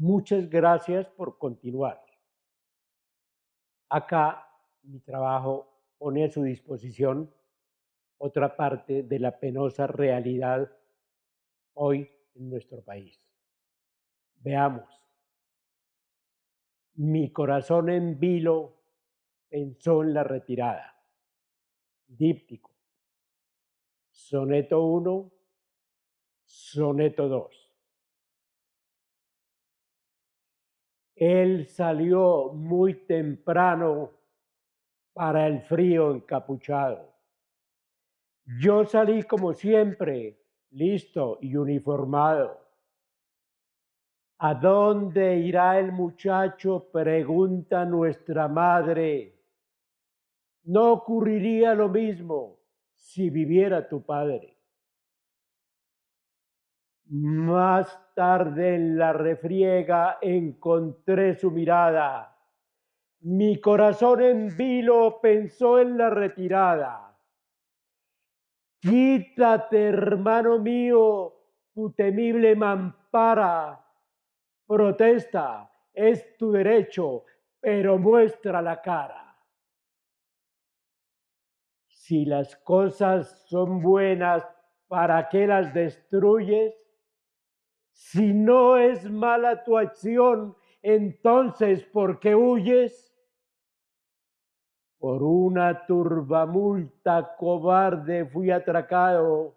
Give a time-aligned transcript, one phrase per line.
[0.00, 2.02] Muchas gracias por continuar.
[3.90, 4.48] Acá
[4.84, 7.30] mi trabajo pone a su disposición
[8.16, 10.74] otra parte de la penosa realidad
[11.74, 13.22] hoy en nuestro país.
[14.36, 14.88] Veamos.
[16.94, 18.80] Mi corazón en vilo
[19.50, 20.96] pensó en la retirada.
[22.06, 22.70] Díptico.
[24.08, 25.30] Soneto 1,
[26.46, 27.59] soneto 2.
[31.20, 34.10] Él salió muy temprano
[35.12, 37.12] para el frío encapuchado.
[38.58, 42.58] Yo salí como siempre, listo y uniformado.
[44.38, 46.88] ¿A dónde irá el muchacho?
[46.90, 49.38] pregunta nuestra madre.
[50.62, 52.60] No ocurriría lo mismo
[52.94, 54.56] si viviera tu padre.
[57.12, 62.38] Más tarde en la refriega encontré su mirada.
[63.22, 67.18] Mi corazón en vilo pensó en la retirada.
[68.80, 71.34] Quítate, hermano mío,
[71.74, 73.84] tu temible mampara.
[74.64, 77.24] Protesta, es tu derecho,
[77.58, 79.36] pero muestra la cara.
[81.88, 84.46] Si las cosas son buenas,
[84.86, 86.72] ¿para qué las destruyes?
[88.02, 93.14] Si no es mala tu acción, entonces ¿por qué huyes?
[94.98, 99.54] Por una turbamulta cobarde fui atracado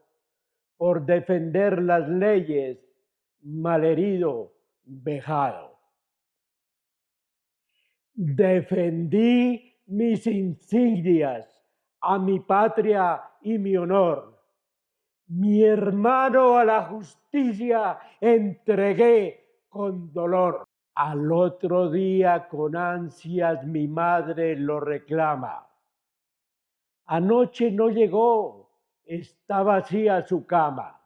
[0.76, 2.78] por defender las leyes,
[3.42, 5.80] malherido, vejado.
[8.14, 11.66] Defendí mis insignias,
[12.02, 14.33] a mi patria y mi honor
[15.28, 20.66] mi hermano a la justicia entregué con dolor.
[20.96, 25.68] Al otro día con ansias mi madre lo reclama.
[27.06, 28.70] Anoche no llegó,
[29.04, 31.02] está vacía su cama.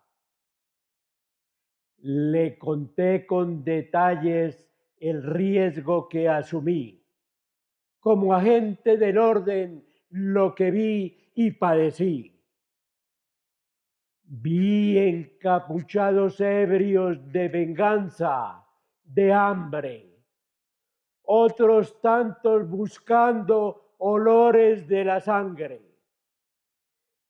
[1.99, 7.03] Le conté con detalles el riesgo que asumí.
[7.99, 12.36] Como agente del orden, lo que vi y padecí.
[14.29, 18.61] Vi encapuchados ebrios de venganza,
[19.01, 20.21] de hambre,
[21.23, 25.81] otros tantos buscando olores de la sangre.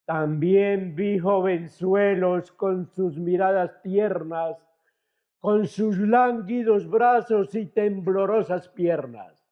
[0.05, 4.57] También vi jovenzuelos con sus miradas tiernas,
[5.39, 9.47] con sus lánguidos brazos y temblorosas piernas.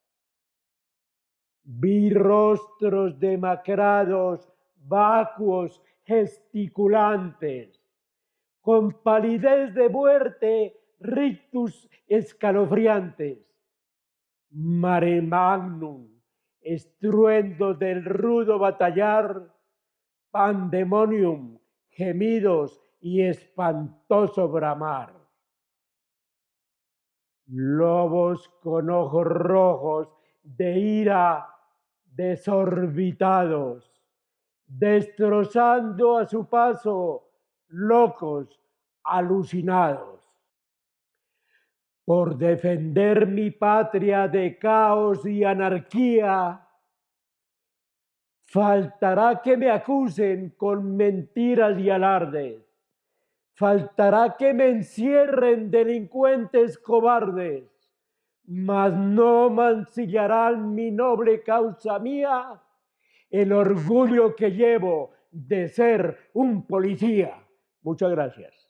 [1.63, 7.81] Vi rostros demacrados, vacuos gesticulantes,
[8.61, 13.39] con palidez de muerte, rictus escalofriantes,
[14.51, 16.07] mare magnum,
[16.61, 19.53] estruendo del rudo batallar,
[20.31, 25.13] pandemonium, gemidos y espantoso bramar.
[27.47, 30.09] Lobos con ojos rojos
[30.43, 31.47] de ira
[32.05, 33.94] desorbitados
[34.67, 37.29] destrozando a su paso
[37.67, 38.59] locos,
[39.03, 40.21] alucinados.
[42.03, 46.67] Por defender mi patria de caos y anarquía,
[48.43, 52.61] faltará que me acusen con mentiras y alardes.
[53.53, 57.63] Faltará que me encierren delincuentes cobardes,
[58.43, 62.61] mas no mancillarán mi noble causa mía
[63.29, 67.45] el orgullo que llevo de ser un policía.
[67.81, 68.64] Muchas gracias.